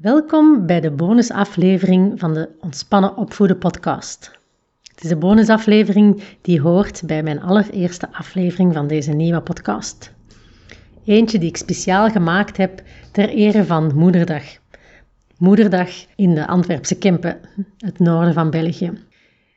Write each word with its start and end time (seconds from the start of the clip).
Welkom 0.00 0.66
bij 0.66 0.80
de 0.80 0.90
bonusaflevering 0.90 2.20
van 2.20 2.34
de 2.34 2.48
Ontspannen 2.60 3.16
Opvoeden 3.16 3.58
podcast. 3.58 4.38
Het 4.82 5.02
is 5.02 5.08
de 5.08 5.16
bonusaflevering 5.16 6.22
die 6.42 6.60
hoort 6.60 7.02
bij 7.06 7.22
mijn 7.22 7.40
allereerste 7.42 8.12
aflevering 8.12 8.74
van 8.74 8.86
deze 8.86 9.12
nieuwe 9.12 9.40
podcast. 9.40 10.12
Eentje 11.04 11.38
die 11.38 11.48
ik 11.48 11.56
speciaal 11.56 12.10
gemaakt 12.10 12.56
heb 12.56 12.82
ter 13.12 13.28
ere 13.28 13.64
van 13.64 13.94
Moederdag. 13.94 14.44
Moederdag 15.38 15.90
in 16.16 16.34
de 16.34 16.46
Antwerpse 16.46 16.98
Kempen, 16.98 17.40
het 17.78 17.98
noorden 17.98 18.34
van 18.34 18.50
België. 18.50 18.92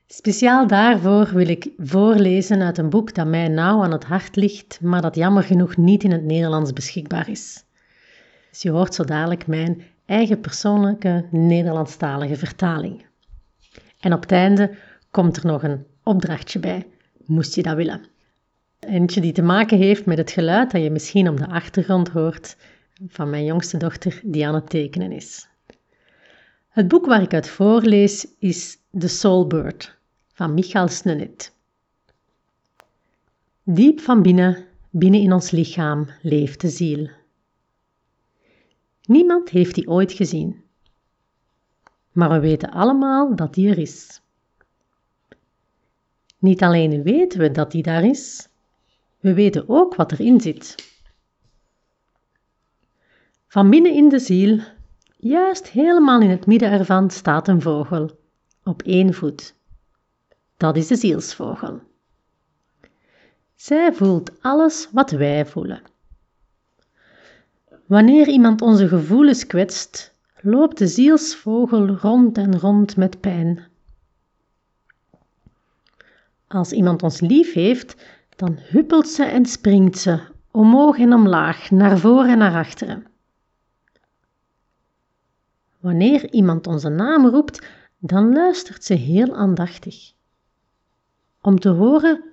Speciaal 0.07 0.67
daarvoor 0.67 1.29
wil 1.33 1.47
ik 1.47 1.69
voorlezen 1.77 2.61
uit 2.61 2.77
een 2.77 2.89
boek 2.89 3.13
dat 3.13 3.27
mij 3.27 3.47
nauw 3.47 3.83
aan 3.83 3.91
het 3.91 4.05
hart 4.05 4.35
ligt, 4.35 4.79
maar 4.81 5.01
dat 5.01 5.15
jammer 5.15 5.43
genoeg 5.43 5.77
niet 5.77 6.03
in 6.03 6.11
het 6.11 6.23
Nederlands 6.23 6.73
beschikbaar 6.73 7.29
is. 7.29 7.63
Dus 8.49 8.61
je 8.61 8.69
hoort 8.69 8.93
zo 8.93 9.03
dadelijk 9.03 9.47
mijn 9.47 9.81
eigen 10.13 10.39
persoonlijke 10.39 11.25
Nederlandstalige 11.31 12.35
vertaling. 12.35 13.05
En 13.99 14.13
op 14.13 14.21
het 14.21 14.31
einde 14.31 14.75
komt 15.11 15.37
er 15.37 15.45
nog 15.45 15.63
een 15.63 15.85
opdrachtje 16.03 16.59
bij, 16.59 16.87
moest 17.25 17.55
je 17.55 17.63
dat 17.63 17.75
willen. 17.75 18.05
Eentje 18.79 19.21
die 19.21 19.31
te 19.31 19.41
maken 19.41 19.77
heeft 19.77 20.05
met 20.05 20.17
het 20.17 20.31
geluid 20.31 20.71
dat 20.71 20.83
je 20.83 20.89
misschien 20.89 21.29
op 21.29 21.37
de 21.37 21.47
achtergrond 21.47 22.09
hoort 22.09 22.57
van 23.07 23.29
mijn 23.29 23.45
jongste 23.45 23.77
dochter 23.77 24.21
die 24.23 24.47
aan 24.47 24.55
het 24.55 24.69
tekenen 24.69 25.11
is. 25.11 25.47
Het 26.69 26.87
boek 26.87 27.05
waar 27.05 27.21
ik 27.21 27.33
uit 27.33 27.49
voorlees 27.49 28.27
is 28.39 28.77
The 28.97 29.07
Soul 29.07 29.47
Bird 29.47 29.97
van 30.33 30.53
Michael 30.53 30.87
Snenet. 30.87 31.53
Diep 33.63 33.99
van 33.99 34.21
binnen, 34.21 34.65
binnen 34.89 35.21
in 35.21 35.33
ons 35.33 35.51
lichaam, 35.51 36.07
leeft 36.21 36.61
de 36.61 36.69
ziel. 36.69 37.09
Niemand 39.05 39.49
heeft 39.49 39.75
die 39.75 39.87
ooit 39.87 40.11
gezien. 40.11 40.63
Maar 42.11 42.29
we 42.29 42.39
weten 42.39 42.71
allemaal 42.71 43.35
dat 43.35 43.53
die 43.53 43.69
er 43.69 43.77
is. 43.77 44.21
Niet 46.37 46.63
alleen 46.63 47.03
weten 47.03 47.39
we 47.39 47.51
dat 47.51 47.71
die 47.71 47.83
daar 47.83 48.03
is, 48.03 48.47
we 49.19 49.33
weten 49.33 49.69
ook 49.69 49.95
wat 49.95 50.11
erin 50.11 50.41
zit. 50.41 50.75
Van 53.47 53.69
binnen 53.69 53.93
in 53.93 54.09
de 54.09 54.19
ziel, 54.19 54.59
juist 55.17 55.67
helemaal 55.67 56.21
in 56.21 56.29
het 56.29 56.45
midden 56.45 56.71
ervan, 56.71 57.09
staat 57.09 57.47
een 57.47 57.61
vogel, 57.61 58.19
op 58.63 58.81
één 58.81 59.13
voet. 59.13 59.55
Dat 60.57 60.75
is 60.75 60.87
de 60.87 60.95
zielsvogel. 60.95 61.81
Zij 63.55 63.93
voelt 63.93 64.41
alles 64.41 64.87
wat 64.91 65.11
wij 65.11 65.45
voelen. 65.45 65.81
Wanneer 67.85 68.27
iemand 68.27 68.61
onze 68.61 68.87
gevoelens 68.87 69.47
kwetst, 69.47 70.13
loopt 70.41 70.77
de 70.77 70.87
zielsvogel 70.87 71.87
rond 71.87 72.37
en 72.37 72.59
rond 72.59 72.97
met 72.97 73.19
pijn. 73.19 73.63
Als 76.47 76.71
iemand 76.71 77.03
ons 77.03 77.19
lief 77.19 77.53
heeft, 77.53 78.05
dan 78.35 78.57
huppelt 78.59 79.07
ze 79.07 79.23
en 79.23 79.45
springt 79.45 79.97
ze, 79.97 80.19
omhoog 80.51 80.97
en 80.97 81.13
omlaag, 81.13 81.71
naar 81.71 81.97
voren 81.97 82.29
en 82.29 82.37
naar 82.37 82.55
achteren. 82.55 83.07
Wanneer 85.79 86.31
iemand 86.31 86.67
onze 86.67 86.89
naam 86.89 87.25
roept, 87.25 87.67
dan 87.99 88.33
luistert 88.33 88.83
ze 88.83 88.93
heel 88.93 89.35
aandachtig, 89.35 90.13
om 91.41 91.59
te 91.59 91.69
horen 91.69 92.23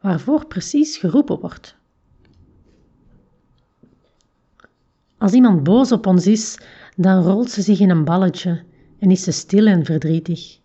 waarvoor 0.00 0.46
precies 0.46 0.96
geroepen 0.96 1.40
wordt. 1.40 1.76
Als 5.22 5.32
iemand 5.32 5.62
boos 5.62 5.92
op 5.92 6.06
ons 6.06 6.26
is, 6.26 6.58
dan 6.96 7.22
rolt 7.22 7.50
ze 7.50 7.62
zich 7.62 7.80
in 7.80 7.90
een 7.90 8.04
balletje 8.04 8.62
en 8.98 9.10
is 9.10 9.22
ze 9.22 9.30
stil 9.30 9.66
en 9.66 9.84
verdrietig. 9.84 10.60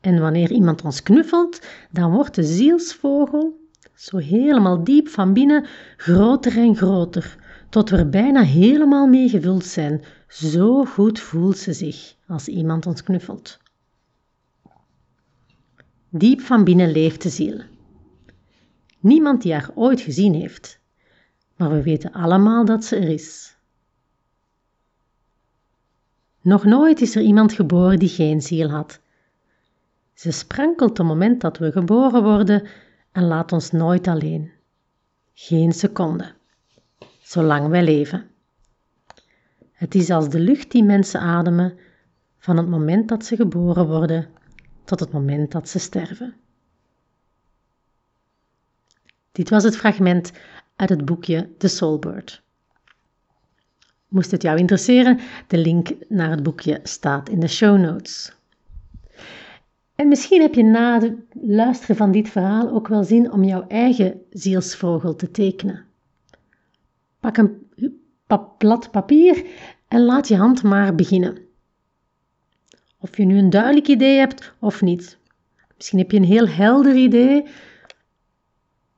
En 0.00 0.20
wanneer 0.20 0.52
iemand 0.52 0.82
ons 0.82 1.02
knuffelt, 1.02 1.66
dan 1.90 2.12
wordt 2.12 2.34
de 2.34 2.42
zielsvogel, 2.42 3.68
zo 3.94 4.16
helemaal 4.16 4.84
diep 4.84 5.08
van 5.08 5.32
binnen, 5.32 5.66
groter 5.96 6.56
en 6.56 6.76
groter, 6.76 7.36
tot 7.70 7.90
we 7.90 7.96
er 7.96 8.08
bijna 8.08 8.42
helemaal 8.42 9.06
mee 9.06 9.28
gevuld 9.28 9.64
zijn. 9.64 10.02
Zo 10.28 10.84
goed 10.84 11.20
voelt 11.20 11.58
ze 11.58 11.72
zich 11.72 12.14
als 12.26 12.48
iemand 12.48 12.86
ons 12.86 13.02
knuffelt. 13.02 13.58
Diep 16.08 16.40
van 16.40 16.64
binnen 16.64 16.92
leeft 16.92 17.22
de 17.22 17.28
ziel. 17.28 17.60
Niemand 19.00 19.42
die 19.42 19.52
haar 19.52 19.70
ooit 19.74 20.00
gezien 20.00 20.34
heeft, 20.34 20.82
maar 21.56 21.70
we 21.70 21.82
weten 21.82 22.12
allemaal 22.12 22.64
dat 22.64 22.84
ze 22.84 22.96
er 22.96 23.08
is. 23.08 23.56
Nog 26.40 26.64
nooit 26.64 27.00
is 27.00 27.16
er 27.16 27.22
iemand 27.22 27.52
geboren 27.52 27.98
die 27.98 28.08
geen 28.08 28.42
ziel 28.42 28.70
had. 28.70 29.00
Ze 30.14 30.30
sprankelt 30.30 30.98
het 30.98 31.06
moment 31.06 31.40
dat 31.40 31.58
we 31.58 31.72
geboren 31.72 32.22
worden 32.22 32.66
en 33.12 33.24
laat 33.24 33.52
ons 33.52 33.70
nooit 33.70 34.06
alleen. 34.06 34.50
Geen 35.34 35.72
seconde, 35.72 36.32
zolang 37.22 37.68
wij 37.68 37.84
leven. 37.84 38.30
Het 39.72 39.94
is 39.94 40.10
als 40.10 40.28
de 40.28 40.38
lucht 40.38 40.70
die 40.70 40.84
mensen 40.84 41.20
ademen 41.20 41.78
van 42.38 42.56
het 42.56 42.68
moment 42.68 43.08
dat 43.08 43.24
ze 43.24 43.36
geboren 43.36 43.86
worden 43.86 44.28
tot 44.84 45.00
het 45.00 45.12
moment 45.12 45.52
dat 45.52 45.68
ze 45.68 45.78
sterven. 45.78 46.34
Dit 49.32 49.50
was 49.50 49.64
het 49.64 49.76
fragment 49.76 50.32
uit 50.76 50.88
het 50.88 51.04
boekje 51.04 51.48
The 51.58 51.68
Soulbird. 51.68 52.42
Moest 54.08 54.30
het 54.30 54.42
jou 54.42 54.58
interesseren, 54.58 55.18
de 55.46 55.58
link 55.58 55.88
naar 56.08 56.30
het 56.30 56.42
boekje 56.42 56.80
staat 56.82 57.28
in 57.28 57.40
de 57.40 57.48
show 57.48 57.78
notes. 57.78 58.32
En 59.94 60.08
misschien 60.08 60.40
heb 60.40 60.54
je 60.54 60.64
na 60.64 61.00
het 61.00 61.14
luisteren 61.32 61.96
van 61.96 62.12
dit 62.12 62.28
verhaal 62.28 62.70
ook 62.70 62.88
wel 62.88 63.04
zin 63.04 63.32
om 63.32 63.44
jouw 63.44 63.66
eigen 63.68 64.20
zielsvogel 64.30 65.16
te 65.16 65.30
tekenen. 65.30 65.84
Pak 67.20 67.36
een 67.36 67.68
blad 68.58 68.90
papier 68.90 69.46
en 69.88 70.04
laat 70.04 70.28
je 70.28 70.36
hand 70.36 70.62
maar 70.62 70.94
beginnen. 70.94 71.38
Of 72.98 73.16
je 73.16 73.24
nu 73.24 73.38
een 73.38 73.50
duidelijk 73.50 73.88
idee 73.88 74.18
hebt 74.18 74.54
of 74.58 74.82
niet. 74.82 75.18
Misschien 75.76 75.98
heb 75.98 76.10
je 76.10 76.16
een 76.16 76.24
heel 76.24 76.48
helder 76.48 76.94
idee. 76.94 77.44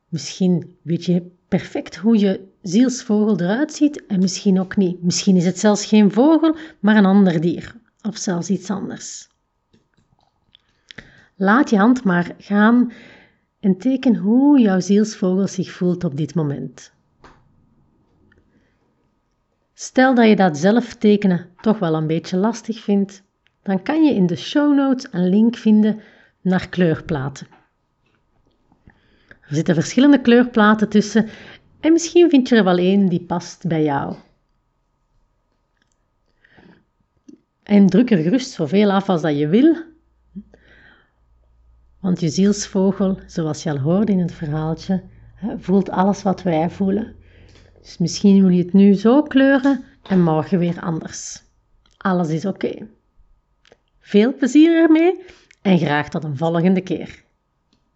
Misschien 0.09 0.77
weet 0.83 1.05
je 1.05 1.31
perfect 1.49 1.97
hoe 1.97 2.19
je 2.19 2.49
zielsvogel 2.62 3.41
eruit 3.41 3.72
ziet 3.72 4.06
en 4.06 4.19
misschien 4.19 4.61
ook 4.61 4.77
niet. 4.77 5.03
Misschien 5.03 5.37
is 5.37 5.44
het 5.44 5.59
zelfs 5.59 5.87
geen 5.87 6.12
vogel, 6.12 6.56
maar 6.81 6.97
een 6.97 7.06
ander 7.06 7.41
dier 7.41 7.75
of 8.03 8.16
zelfs 8.16 8.50
iets 8.50 8.71
anders. 8.71 9.28
Laat 11.37 11.71
je 11.71 11.77
hand 11.77 12.05
maar 12.05 12.34
gaan 12.39 12.93
en 13.61 13.77
teken 13.78 14.16
hoe 14.16 14.61
jouw 14.61 14.81
zielsvogel 14.81 15.49
zich 15.49 15.71
voelt 15.71 16.05
op 16.05 16.16
dit 16.16 16.34
moment. 16.34 16.93
Stel 19.75 20.15
dat 20.15 20.28
je 20.28 20.37
dat 20.37 20.59
zelf 20.59 20.95
tekenen 20.95 21.49
toch 21.61 21.78
wel 21.78 21.95
een 21.95 22.06
beetje 22.06 22.37
lastig 22.37 22.81
vindt, 22.81 23.22
dan 23.62 23.83
kan 23.83 24.05
je 24.05 24.15
in 24.15 24.27
de 24.27 24.37
show 24.37 24.75
notes 24.75 25.09
een 25.11 25.28
link 25.28 25.56
vinden 25.56 26.00
naar 26.41 26.69
kleurplaten. 26.69 27.47
Er 29.49 29.55
zitten 29.55 29.75
verschillende 29.75 30.21
kleurplaten 30.21 30.89
tussen 30.89 31.29
en 31.81 31.93
misschien 31.93 32.31
vind 32.31 32.49
je 32.49 32.57
er 32.57 32.65
wel 32.65 32.79
één 32.79 33.09
die 33.09 33.21
past 33.21 33.67
bij 33.67 33.83
jou. 33.83 34.15
En 37.62 37.87
druk 37.87 38.11
er 38.11 38.19
gerust 38.19 38.51
zoveel 38.51 38.91
af 38.91 39.09
als 39.09 39.23
dat 39.23 39.39
je 39.39 39.49
wil, 39.49 39.77
want 42.01 42.21
je 42.21 42.29
zielsvogel, 42.29 43.19
zoals 43.27 43.62
je 43.62 43.71
al 43.71 43.79
hoorde 43.79 44.12
in 44.12 44.19
het 44.19 44.33
verhaaltje, 44.33 45.03
voelt 45.59 45.91
alles 45.91 46.23
wat 46.23 46.43
wij 46.43 46.71
voelen. 46.71 47.15
Dus 47.81 47.99
misschien 47.99 48.41
wil 48.41 48.51
je 48.51 48.63
het 48.63 48.73
nu 48.73 48.95
zo 48.95 49.23
kleuren 49.23 49.84
en 50.03 50.23
morgen 50.23 50.59
weer 50.59 50.81
anders. 50.81 51.43
Alles 51.97 52.28
is 52.28 52.45
oké. 52.45 52.89
Veel 53.98 54.34
plezier 54.34 54.83
ermee 54.83 55.25
en 55.63 55.78
graag 55.78 56.09
tot 56.09 56.25
een 56.25 56.37
volgende 56.37 56.81
keer. 56.81 57.25